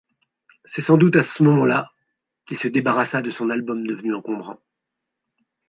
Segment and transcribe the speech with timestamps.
[0.65, 1.91] C'est sans doute à ce moment-là
[2.47, 4.59] qu'il se débarrassa de son album devenu encombrant.